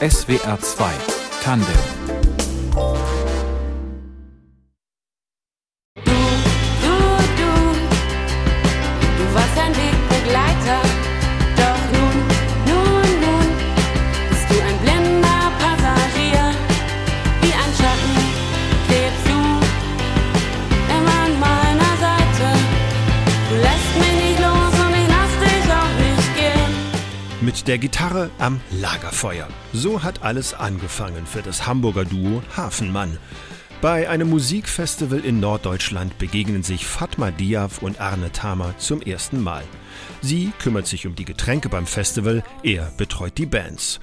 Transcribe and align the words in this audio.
SWR 0.00 0.58
2 0.60 0.90
Tandem 1.42 2.11
der 27.72 27.78
Gitarre 27.78 28.28
am 28.38 28.60
Lagerfeuer. 28.70 29.48
So 29.72 30.02
hat 30.02 30.22
alles 30.22 30.52
angefangen 30.52 31.24
für 31.24 31.40
das 31.40 31.66
Hamburger 31.66 32.04
Duo 32.04 32.42
Hafenmann. 32.54 33.16
Bei 33.80 34.10
einem 34.10 34.28
Musikfestival 34.28 35.20
in 35.20 35.40
Norddeutschland 35.40 36.18
begegnen 36.18 36.62
sich 36.62 36.84
Fatma 36.84 37.30
Diaf 37.30 37.80
und 37.80 37.98
Arne 37.98 38.30
Thamer 38.30 38.74
zum 38.76 39.00
ersten 39.00 39.40
Mal. 39.40 39.64
Sie 40.20 40.52
kümmert 40.58 40.86
sich 40.86 41.06
um 41.06 41.14
die 41.14 41.24
Getränke 41.24 41.70
beim 41.70 41.86
Festival, 41.86 42.44
er 42.62 42.92
betreut 42.98 43.38
die 43.38 43.46
Bands. 43.46 44.00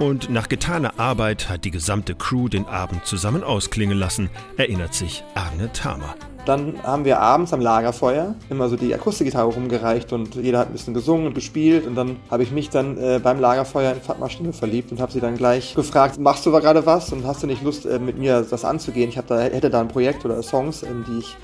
Und 0.00 0.28
nach 0.28 0.48
getaner 0.48 0.98
Arbeit 0.98 1.48
hat 1.48 1.64
die 1.64 1.70
gesamte 1.70 2.16
Crew 2.16 2.48
den 2.48 2.66
Abend 2.66 3.06
zusammen 3.06 3.44
ausklingen 3.44 3.98
lassen, 3.98 4.30
erinnert 4.56 4.94
sich 4.94 5.22
Arne 5.36 5.72
Thamer. 5.72 6.16
Dann 6.44 6.82
haben 6.82 7.04
wir 7.04 7.20
abends 7.20 7.52
am 7.52 7.60
Lagerfeuer 7.60 8.34
immer 8.50 8.68
so 8.68 8.76
die 8.76 8.92
Akustikgitarre 8.92 9.52
rumgereicht 9.52 10.12
und 10.12 10.34
jeder 10.34 10.58
hat 10.58 10.68
ein 10.68 10.72
bisschen 10.72 10.92
gesungen 10.92 11.26
und 11.26 11.34
gespielt 11.34 11.86
und 11.86 11.94
dann 11.94 12.16
habe 12.30 12.42
ich 12.42 12.50
mich 12.50 12.68
dann 12.68 12.98
äh, 12.98 13.20
beim 13.22 13.38
Lagerfeuer 13.38 13.92
in 13.92 14.00
Fatma 14.00 14.28
Stimme 14.28 14.52
verliebt 14.52 14.90
und 14.90 15.00
habe 15.00 15.12
sie 15.12 15.20
dann 15.20 15.36
gleich 15.36 15.74
gefragt, 15.76 16.18
machst 16.18 16.44
du 16.44 16.50
da 16.50 16.58
gerade 16.58 16.84
was 16.84 17.12
und 17.12 17.24
hast 17.24 17.44
du 17.44 17.46
nicht 17.46 17.62
Lust 17.62 17.86
äh, 17.86 18.00
mit 18.00 18.18
mir 18.18 18.44
das 18.48 18.64
anzugehen? 18.64 19.08
Ich 19.08 19.20
da, 19.24 19.38
hätte 19.38 19.70
da 19.70 19.80
ein 19.80 19.88
Projekt 19.88 20.24
oder 20.24 20.42
Songs, 20.42 20.82
äh, 20.82 20.88
die 21.06 21.20
ich 21.20 21.36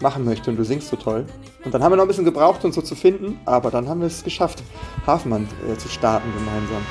machen 0.00 0.24
möchte 0.24 0.50
und 0.50 0.56
du 0.56 0.64
singst 0.64 0.88
so 0.88 0.96
toll. 0.96 1.26
Und 1.64 1.74
dann 1.74 1.82
haben 1.82 1.92
wir 1.92 1.96
noch 1.96 2.04
ein 2.04 2.08
bisschen 2.08 2.24
gebraucht, 2.24 2.64
uns 2.64 2.74
so 2.74 2.80
zu 2.80 2.94
finden, 2.94 3.38
aber 3.44 3.70
dann 3.70 3.86
haben 3.86 4.00
wir 4.00 4.06
es 4.06 4.24
geschafft, 4.24 4.62
Hafenmann 5.06 5.46
äh, 5.70 5.76
zu 5.76 5.88
starten 5.88 6.28
gemeinsam. 6.38 6.82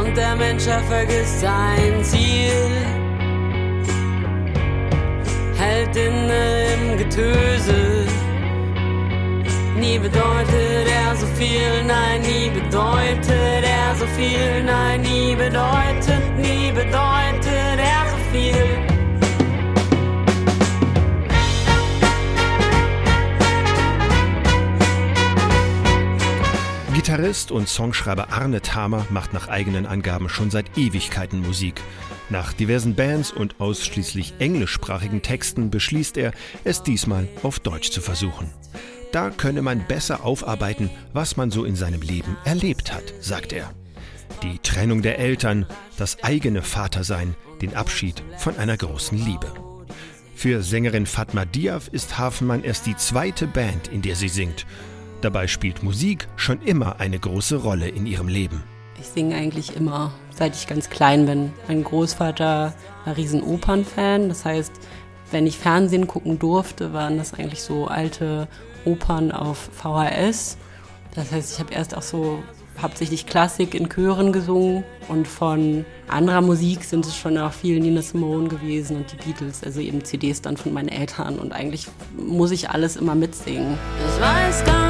Und 0.00 0.16
der 0.16 0.36
Mensch 0.36 0.64
vergisst 0.88 1.40
sein 1.40 2.02
Ziel 2.02 3.09
hält 5.60 5.96
im 5.96 6.96
Getöse. 6.96 8.06
Nie 9.76 9.98
bedeutet 9.98 10.86
er 10.88 11.16
so 11.16 11.26
viel, 11.38 11.84
nein, 11.86 12.22
nie 12.22 12.50
bedeutet 12.50 13.64
er 13.78 13.94
so 13.94 14.06
viel, 14.16 14.62
nein, 14.64 15.00
nie 15.02 15.34
bedeutet, 15.36 16.24
nie 16.38 16.72
bedeutet 16.72 17.19
Gitarrist 27.30 27.52
und 27.52 27.68
Songschreiber 27.68 28.32
Arne 28.32 28.60
Thamer 28.60 29.06
macht 29.08 29.32
nach 29.32 29.46
eigenen 29.46 29.86
Angaben 29.86 30.28
schon 30.28 30.50
seit 30.50 30.76
Ewigkeiten 30.76 31.42
Musik. 31.42 31.80
Nach 32.28 32.52
diversen 32.52 32.96
Bands 32.96 33.30
und 33.30 33.60
ausschließlich 33.60 34.34
englischsprachigen 34.40 35.22
Texten 35.22 35.70
beschließt 35.70 36.16
er, 36.16 36.32
es 36.64 36.82
diesmal 36.82 37.28
auf 37.44 37.60
Deutsch 37.60 37.92
zu 37.92 38.00
versuchen. 38.00 38.50
Da 39.12 39.30
könne 39.30 39.62
man 39.62 39.86
besser 39.86 40.24
aufarbeiten, 40.24 40.90
was 41.12 41.36
man 41.36 41.52
so 41.52 41.64
in 41.64 41.76
seinem 41.76 42.02
Leben 42.02 42.36
erlebt 42.44 42.92
hat, 42.92 43.14
sagt 43.20 43.52
er. 43.52 43.70
Die 44.42 44.58
Trennung 44.58 45.00
der 45.00 45.20
Eltern, 45.20 45.66
das 45.98 46.24
eigene 46.24 46.62
Vatersein, 46.62 47.36
den 47.62 47.76
Abschied 47.76 48.24
von 48.38 48.56
einer 48.56 48.76
großen 48.76 49.16
Liebe. 49.16 49.52
Für 50.34 50.64
Sängerin 50.64 51.06
Fatma 51.06 51.44
Diaf 51.44 51.86
ist 51.92 52.18
Hafenmann 52.18 52.64
erst 52.64 52.86
die 52.86 52.96
zweite 52.96 53.46
Band, 53.46 53.86
in 53.86 54.02
der 54.02 54.16
sie 54.16 54.28
singt. 54.28 54.66
Dabei 55.20 55.48
spielt 55.48 55.82
Musik 55.82 56.28
schon 56.36 56.62
immer 56.62 56.98
eine 56.98 57.18
große 57.18 57.56
Rolle 57.56 57.88
in 57.88 58.06
ihrem 58.06 58.28
Leben. 58.28 58.62
Ich 58.98 59.06
singe 59.06 59.34
eigentlich 59.34 59.76
immer, 59.76 60.12
seit 60.34 60.54
ich 60.56 60.66
ganz 60.66 60.88
klein 60.88 61.26
bin. 61.26 61.52
Mein 61.68 61.84
Großvater 61.84 62.74
war 63.04 63.16
riesen 63.16 63.42
Opernfan. 63.42 64.28
Das 64.28 64.44
heißt, 64.44 64.72
wenn 65.30 65.46
ich 65.46 65.58
Fernsehen 65.58 66.06
gucken 66.06 66.38
durfte, 66.38 66.92
waren 66.92 67.18
das 67.18 67.34
eigentlich 67.34 67.62
so 67.62 67.86
alte 67.86 68.48
Opern 68.84 69.30
auf 69.30 69.70
VHS. 69.72 70.56
Das 71.14 71.32
heißt, 71.32 71.54
ich 71.54 71.60
habe 71.60 71.72
erst 71.72 71.96
auch 71.96 72.02
so 72.02 72.42
hauptsächlich 72.80 73.26
Klassik 73.26 73.74
in 73.74 73.88
Chören 73.90 74.32
gesungen 74.32 74.84
und 75.08 75.28
von 75.28 75.84
anderer 76.08 76.40
Musik 76.40 76.84
sind 76.84 77.04
es 77.04 77.16
schon 77.16 77.36
auch 77.36 77.52
viel 77.52 77.78
Nina 77.78 78.00
Simone 78.00 78.48
gewesen 78.48 78.96
und 78.96 79.12
die 79.12 79.16
Beatles, 79.16 79.62
also 79.62 79.80
eben 79.80 80.02
CDs 80.04 80.40
dann 80.40 80.56
von 80.56 80.72
meinen 80.72 80.88
Eltern 80.88 81.38
und 81.38 81.52
eigentlich 81.52 81.88
muss 82.16 82.52
ich 82.52 82.70
alles 82.70 82.96
immer 82.96 83.14
mitsingen. 83.14 83.76
Ich 83.98 84.20
weiß 84.20 84.64
ganz 84.64 84.89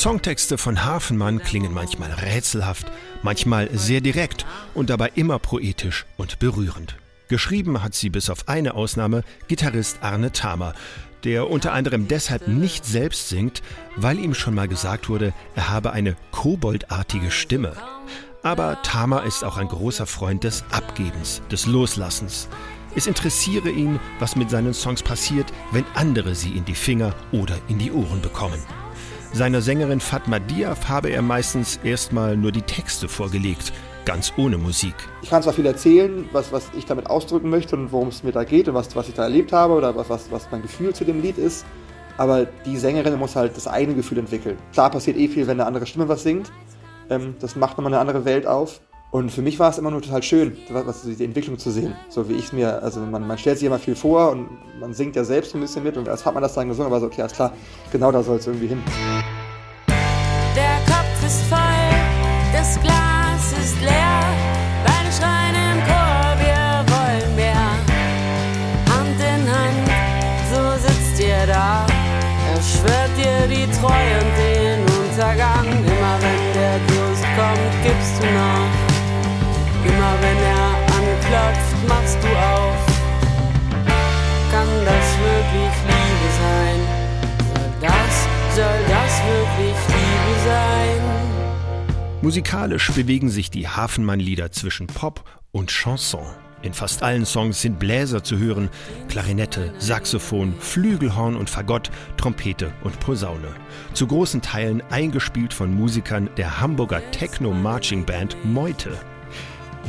Songtexte 0.00 0.58
von 0.58 0.84
Hafenmann 0.84 1.42
klingen 1.42 1.74
manchmal 1.74 2.12
rätselhaft, 2.12 2.86
manchmal 3.24 3.68
sehr 3.76 4.00
direkt 4.00 4.46
und 4.72 4.90
dabei 4.90 5.10
immer 5.16 5.40
poetisch 5.40 6.06
und 6.16 6.38
berührend. 6.38 6.94
Geschrieben 7.26 7.82
hat 7.82 7.96
sie 7.96 8.08
bis 8.08 8.30
auf 8.30 8.46
eine 8.46 8.74
Ausnahme 8.74 9.24
Gitarrist 9.48 9.98
Arne 10.00 10.30
Thamer, 10.30 10.74
der 11.24 11.50
unter 11.50 11.72
anderem 11.72 12.06
deshalb 12.06 12.46
nicht 12.46 12.84
selbst 12.84 13.28
singt, 13.28 13.60
weil 13.96 14.20
ihm 14.20 14.34
schon 14.34 14.54
mal 14.54 14.68
gesagt 14.68 15.08
wurde, 15.08 15.34
er 15.56 15.68
habe 15.68 15.90
eine 15.90 16.14
koboldartige 16.30 17.32
Stimme. 17.32 17.72
Aber 18.44 18.80
Thamer 18.84 19.24
ist 19.24 19.42
auch 19.42 19.56
ein 19.56 19.66
großer 19.66 20.06
Freund 20.06 20.44
des 20.44 20.62
Abgebens, 20.70 21.42
des 21.50 21.66
Loslassens. 21.66 22.48
Es 22.94 23.08
interessiere 23.08 23.70
ihn, 23.70 23.98
was 24.20 24.36
mit 24.36 24.48
seinen 24.48 24.74
Songs 24.74 25.02
passiert, 25.02 25.52
wenn 25.72 25.84
andere 25.94 26.36
sie 26.36 26.52
in 26.52 26.64
die 26.64 26.76
Finger 26.76 27.16
oder 27.32 27.58
in 27.66 27.78
die 27.78 27.90
Ohren 27.90 28.22
bekommen. 28.22 28.62
Seiner 29.32 29.60
Sängerin 29.60 30.00
Fatma 30.00 30.38
Diaf 30.38 30.88
habe 30.88 31.10
er 31.10 31.20
meistens 31.22 31.78
erstmal 31.84 32.36
nur 32.36 32.50
die 32.50 32.62
Texte 32.62 33.08
vorgelegt, 33.08 33.72
ganz 34.04 34.32
ohne 34.38 34.56
Musik. 34.56 34.94
Ich 35.22 35.30
kann 35.30 35.42
zwar 35.42 35.52
viel 35.52 35.66
erzählen, 35.66 36.28
was, 36.32 36.50
was 36.50 36.70
ich 36.76 36.86
damit 36.86 37.08
ausdrücken 37.08 37.50
möchte 37.50 37.76
und 37.76 37.92
worum 37.92 38.08
es 38.08 38.22
mir 38.22 38.32
da 38.32 38.44
geht 38.44 38.68
und 38.68 38.74
was, 38.74 38.96
was 38.96 39.08
ich 39.08 39.14
da 39.14 39.24
erlebt 39.24 39.52
habe 39.52 39.74
oder 39.74 39.94
was, 39.94 40.08
was, 40.08 40.32
was 40.32 40.48
mein 40.50 40.62
Gefühl 40.62 40.94
zu 40.94 41.04
dem 41.04 41.20
Lied 41.20 41.36
ist, 41.36 41.66
aber 42.16 42.46
die 42.64 42.78
Sängerin 42.78 43.18
muss 43.18 43.36
halt 43.36 43.56
das 43.56 43.68
eigene 43.68 43.94
Gefühl 43.94 44.18
entwickeln. 44.18 44.56
Klar 44.72 44.90
passiert 44.90 45.18
eh 45.18 45.28
viel, 45.28 45.46
wenn 45.46 45.60
eine 45.60 45.66
andere 45.66 45.86
Stimme 45.86 46.08
was 46.08 46.22
singt. 46.22 46.50
Ähm, 47.10 47.36
das 47.38 47.54
macht 47.54 47.76
nochmal 47.76 47.92
eine 47.92 48.00
andere 48.00 48.24
Welt 48.24 48.46
auf. 48.46 48.80
Und 49.10 49.30
für 49.30 49.40
mich 49.40 49.58
war 49.58 49.70
es 49.70 49.78
immer 49.78 49.90
nur 49.90 50.02
total 50.02 50.22
schön, 50.22 50.58
was, 50.68 51.02
die 51.02 51.24
Entwicklung 51.24 51.58
zu 51.58 51.70
sehen. 51.70 51.94
So 52.10 52.28
wie 52.28 52.34
ich 52.34 52.46
es 52.46 52.52
mir, 52.52 52.82
also 52.82 53.00
man, 53.00 53.26
man, 53.26 53.38
stellt 53.38 53.58
sich 53.58 53.66
immer 53.66 53.78
viel 53.78 53.96
vor 53.96 54.30
und 54.32 54.48
man 54.80 54.92
singt 54.92 55.16
ja 55.16 55.24
selbst 55.24 55.54
ein 55.54 55.62
bisschen 55.62 55.82
mit 55.82 55.96
und 55.96 56.08
als 56.08 56.26
hat 56.26 56.34
man 56.34 56.42
das 56.42 56.52
dann 56.52 56.68
gesungen, 56.68 56.92
aber 56.92 57.00
so, 57.00 57.06
okay, 57.06 57.22
alles 57.22 57.32
klar, 57.32 57.54
genau 57.90 58.12
da 58.12 58.22
soll 58.22 58.36
es 58.36 58.46
irgendwie 58.46 58.66
hin. 58.66 58.82
Der 60.54 60.76
Kopf 60.84 61.26
ist 61.26 61.42
voll, 61.44 61.58
das 62.52 62.78
Glas 62.82 63.52
ist 63.58 63.80
leer, 63.80 64.20
beide 64.84 65.10
schreien 65.10 65.56
im 65.56 65.80
Chor, 65.88 66.36
wir 66.44 66.84
wollen 66.92 67.36
mehr. 67.36 67.68
Hand 68.92 69.18
in 69.18 69.50
Hand, 69.50 69.88
so 70.52 70.86
sitzt 70.86 71.18
ihr 71.22 71.46
da, 71.46 71.86
er 72.54 72.60
schwört 72.60 73.16
dir 73.16 73.48
die 73.48 73.66
Treue 73.80 74.18
und 74.20 74.36
den 74.36 74.80
Untergang. 75.00 75.66
Immer 75.66 76.18
wenn 76.20 76.52
der 76.52 76.78
Durst 76.88 77.24
kommt, 77.36 77.82
gibst 77.82 78.22
du 78.22 78.26
nach. 78.34 78.77
Wenn 80.20 80.36
er 80.36 80.68
anklopft, 80.96 81.88
machst 81.88 82.18
du 82.22 82.28
auf. 82.28 82.86
Kann 84.50 84.68
das 84.84 85.18
wirklich 85.18 85.74
Liebe 85.86 86.28
sein? 86.42 86.80
Soll 87.54 87.72
das, 87.80 88.14
soll 88.56 88.80
das 88.88 89.22
wirklich 89.26 89.78
Liebe 89.88 90.34
sein? 90.44 91.00
Musikalisch 92.22 92.90
bewegen 92.92 93.30
sich 93.30 93.50
die 93.50 93.68
Hafenmann-Lieder 93.68 94.50
zwischen 94.50 94.88
Pop 94.88 95.22
und 95.52 95.70
Chanson. 95.70 96.26
In 96.62 96.74
fast 96.74 97.04
allen 97.04 97.24
Songs 97.24 97.62
sind 97.62 97.78
Bläser 97.78 98.24
zu 98.24 98.36
hören, 98.38 98.68
Klarinette, 99.08 99.72
Saxophon, 99.78 100.54
Flügelhorn 100.58 101.36
und 101.36 101.48
Fagott, 101.48 101.92
Trompete 102.16 102.72
und 102.82 102.98
Posaune. 102.98 103.54
Zu 103.94 104.08
großen 104.08 104.42
Teilen 104.42 104.82
eingespielt 104.90 105.54
von 105.54 105.72
Musikern 105.72 106.28
der 106.36 106.60
Hamburger 106.60 107.08
Techno-Marching 107.12 108.04
Band 108.04 108.36
Meute. 108.44 108.98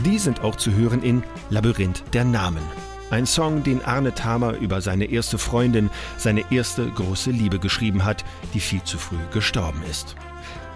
Die 0.06 0.20
sind 0.20 0.42
auch 0.42 0.56
zu 0.56 0.74
hören 0.74 1.04
in 1.04 1.24
Labyrinth 1.50 2.04
der 2.14 2.24
Namen. 2.24 2.64
Ein 3.12 3.26
Song, 3.26 3.64
den 3.64 3.84
Arne 3.84 4.14
Thamer 4.14 4.58
über 4.58 4.82
seine 4.82 5.06
erste 5.06 5.38
Freundin, 5.38 5.90
seine 6.18 6.44
erste 6.52 6.88
große 6.90 7.32
Liebe 7.32 7.60
geschrieben 7.60 8.06
hat, 8.06 8.24
die 8.54 8.60
viel 8.60 8.84
zu 8.84 8.98
früh 8.98 9.18
gestorben 9.34 9.82
ist. 9.90 10.16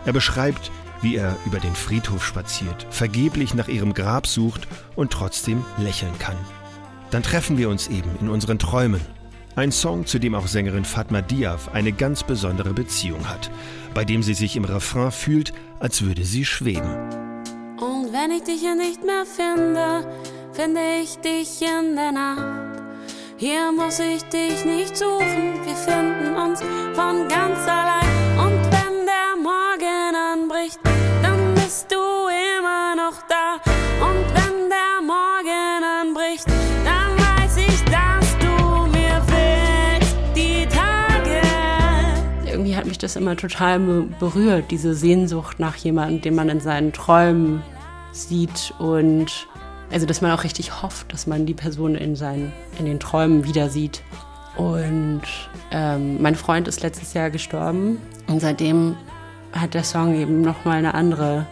Er 0.05 0.13
beschreibt, 0.13 0.71
wie 1.01 1.15
er 1.15 1.35
über 1.45 1.59
den 1.59 1.75
Friedhof 1.75 2.25
spaziert, 2.25 2.87
vergeblich 2.89 3.53
nach 3.53 3.67
ihrem 3.67 3.93
Grab 3.93 4.25
sucht 4.25 4.67
und 4.95 5.11
trotzdem 5.11 5.63
lächeln 5.77 6.17
kann. 6.17 6.37
Dann 7.11 7.21
treffen 7.21 7.57
wir 7.57 7.69
uns 7.69 7.89
eben 7.89 8.09
in 8.19 8.29
unseren 8.29 8.57
Träumen. 8.57 9.01
Ein 9.55 9.71
Song, 9.71 10.07
zu 10.07 10.17
dem 10.17 10.33
auch 10.33 10.47
Sängerin 10.47 10.85
Fatma 10.85 11.21
Diaf 11.21 11.69
eine 11.73 11.91
ganz 11.91 12.23
besondere 12.23 12.73
Beziehung 12.73 13.29
hat, 13.29 13.51
bei 13.93 14.03
dem 14.03 14.23
sie 14.23 14.33
sich 14.33 14.55
im 14.55 14.65
Refrain 14.65 15.11
fühlt, 15.11 15.53
als 15.79 16.01
würde 16.01 16.25
sie 16.25 16.45
schweben. 16.45 17.12
Wenn 18.23 18.31
ich 18.31 18.43
dich 18.43 18.61
hier 18.61 18.75
nicht 18.75 19.03
mehr 19.03 19.25
finde, 19.25 20.07
finde 20.53 20.79
ich 21.01 21.17
dich 21.17 21.61
in 21.61 21.97
der 21.97 22.13
Nacht. 22.13 22.79
Hier 23.35 23.69
muss 23.73 23.99
ich 23.99 24.23
dich 24.23 24.63
nicht 24.63 24.95
suchen, 24.95 25.59
wir 25.65 25.75
finden 25.75 26.33
uns 26.33 26.61
von 26.93 27.27
ganz 27.27 27.59
allein. 27.67 28.07
Und 28.37 28.61
wenn 28.71 29.05
der 29.05 29.35
Morgen 29.35 30.15
anbricht, 30.15 30.79
dann 31.21 31.53
bist 31.55 31.91
du 31.91 31.97
immer 31.97 32.95
noch 32.95 33.21
da. 33.27 33.55
Und 34.05 34.25
wenn 34.35 34.69
der 34.69 35.01
Morgen 35.01 35.83
anbricht, 35.83 36.45
dann 36.85 37.43
weiß 37.43 37.57
ich, 37.57 37.83
dass 37.91 38.37
du 38.39 38.85
mir 38.87 39.21
fehlst. 39.27 40.15
Die 40.33 40.65
Tage. 40.67 41.41
Irgendwie 42.49 42.77
hat 42.77 42.85
mich 42.85 42.99
das 42.99 43.17
immer 43.17 43.35
total 43.35 43.79
be- 43.79 44.07
berührt, 44.17 44.71
diese 44.71 44.93
Sehnsucht 44.93 45.59
nach 45.59 45.75
jemandem, 45.75 46.21
den 46.21 46.35
man 46.35 46.47
in 46.47 46.61
seinen 46.61 46.93
Träumen 46.93 47.61
sieht 48.13 48.73
und 48.79 49.47
also 49.91 50.05
dass 50.05 50.21
man 50.21 50.31
auch 50.31 50.43
richtig 50.43 50.81
hofft, 50.81 51.11
dass 51.11 51.27
man 51.27 51.45
die 51.45 51.53
Person 51.53 51.95
in 51.95 52.15
seinen 52.15 52.53
in 52.79 52.85
den 52.85 52.99
Träumen 52.99 53.43
wieder 53.43 53.69
sieht. 53.69 54.01
Und 54.55 55.23
ähm, 55.71 56.21
mein 56.21 56.35
Freund 56.35 56.67
ist 56.67 56.81
letztes 56.81 57.13
Jahr 57.13 57.29
gestorben 57.29 57.97
und 58.27 58.39
seitdem 58.39 58.95
hat 59.51 59.73
der 59.73 59.83
Song 59.83 60.15
eben 60.15 60.41
noch 60.41 60.65
mal 60.65 60.77
eine 60.77 60.93
andere 60.93 61.45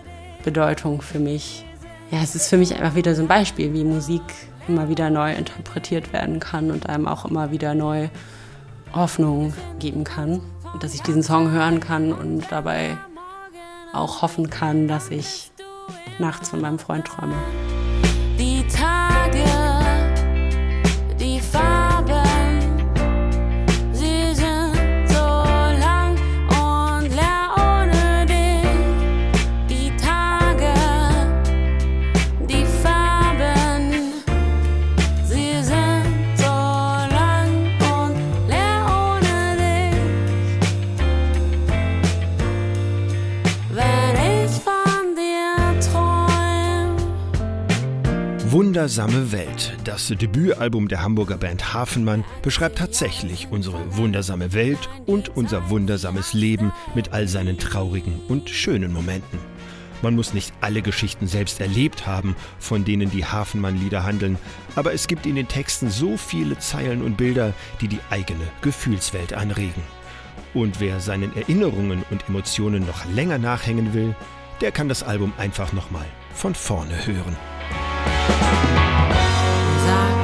Bedeutung 0.43 1.01
für 1.01 1.19
mich. 1.19 1.65
Ja, 2.11 2.19
es 2.21 2.35
ist 2.35 2.47
für 2.47 2.57
mich 2.57 2.75
einfach 2.75 2.95
wieder 2.95 3.15
so 3.15 3.21
ein 3.21 3.27
Beispiel, 3.27 3.73
wie 3.73 3.83
Musik 3.83 4.21
immer 4.67 4.89
wieder 4.89 5.09
neu 5.09 5.33
interpretiert 5.33 6.13
werden 6.13 6.39
kann 6.39 6.71
und 6.71 6.89
einem 6.89 7.07
auch 7.07 7.25
immer 7.25 7.51
wieder 7.51 7.73
neu 7.73 8.09
Hoffnung 8.93 9.53
geben 9.79 10.03
kann. 10.03 10.41
Dass 10.79 10.93
ich 10.93 11.01
diesen 11.01 11.23
Song 11.23 11.51
hören 11.51 11.79
kann 11.79 12.13
und 12.13 12.45
dabei 12.51 12.97
auch 13.93 14.21
hoffen 14.21 14.49
kann, 14.49 14.87
dass 14.87 15.09
ich 15.09 15.50
nachts 16.19 16.49
von 16.49 16.61
meinem 16.61 16.79
Freund 16.79 17.05
träume. 17.05 17.35
Wundersame 48.51 49.31
Welt. 49.31 49.77
Das 49.86 50.09
Debütalbum 50.09 50.89
der 50.89 51.01
Hamburger 51.01 51.38
Band 51.38 51.74
Hafenmann 51.74 52.25
beschreibt 52.42 52.80
tatsächlich 52.80 53.48
unsere 53.50 53.95
wundersame 53.95 54.51
Welt 54.51 54.89
und 55.06 55.38
unser 55.38 55.69
wundersames 55.69 56.33
Leben 56.33 56.74
mit 56.94 57.13
all 57.13 57.30
seinen 57.30 57.57
traurigen 57.57 58.19
und 58.27 58.50
schönen 58.50 58.92
Momenten. 58.92 59.39
Man 60.01 60.18
muss 60.18 60.33
nicht 60.33 60.51
alle 60.59 60.81
Geschichten 60.81 61.27
selbst 61.27 61.62
erlebt 61.62 62.06
haben, 62.06 62.36
von 62.59 62.83
denen 62.83 63.09
die 63.09 63.24
Hafenmann-Lieder 63.24 64.03
handeln, 64.03 64.38
aber 64.75 64.92
es 64.92 65.07
gibt 65.07 65.25
in 65.25 65.36
den 65.36 65.48
Texten 65.48 65.89
so 65.89 66.18
viele 66.18 66.59
Zeilen 66.59 67.03
und 67.03 67.15
Bilder, 67.15 67.53
die 67.80 67.88
die 67.88 68.00
eigene 68.09 68.44
Gefühlswelt 68.62 69.31
anregen. 69.31 69.81
Und 70.53 70.81
wer 70.81 71.00
seinen 71.00 71.33
Erinnerungen 71.38 72.03
und 72.12 72.27
Emotionen 72.27 72.86
noch 72.86 73.06
länger 73.13 73.38
nachhängen 73.38 73.94
will, 73.94 74.13
der 74.59 74.74
kann 74.74 74.89
das 74.89 75.03
Album 75.03 75.31
einfach 75.38 75.71
nochmal 75.71 76.06
von 76.33 76.53
vorne 76.53 77.07
hören. 77.07 77.50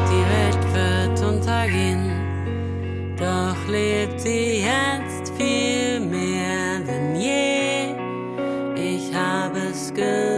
Die 0.10 0.26
Welt 0.34 0.64
wird 0.74 1.18
untergehen, 1.30 2.12
doch 3.18 3.68
lebt 3.68 4.20
sie 4.20 4.64
jetzt 4.64 5.34
viel 5.38 6.00
mehr 6.00 6.80
denn 6.86 7.16
je. 7.16 7.96
Ich 8.76 9.14
habe 9.14 9.60
es 9.72 9.94
gehört. 9.94 10.37